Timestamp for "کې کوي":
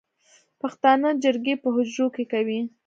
2.15-2.59